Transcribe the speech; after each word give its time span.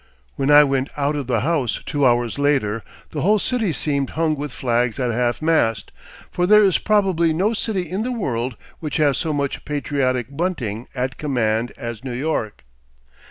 When 0.35 0.49
I 0.49 0.63
went 0.63 0.89
out 0.97 1.15
of 1.15 1.27
the 1.27 1.41
house 1.41 1.79
two 1.85 2.07
hours 2.07 2.39
later, 2.39 2.81
the 3.11 3.21
whole 3.21 3.37
city 3.37 3.71
seemed 3.71 4.09
hung 4.17 4.33
with 4.35 4.51
flags 4.51 4.99
at 4.99 5.11
half 5.11 5.43
mast; 5.43 5.91
for 6.31 6.47
there 6.47 6.63
is 6.63 6.79
probably 6.79 7.33
no 7.33 7.53
city 7.53 7.87
in 7.87 8.01
the 8.01 8.11
world 8.11 8.57
which 8.79 8.97
has 8.97 9.19
so 9.19 9.31
much 9.31 9.63
patriotic 9.63 10.35
bunting 10.35 10.87
at 10.95 11.19
command 11.19 11.71
as 11.77 12.03
New 12.03 12.13
York. 12.15 12.63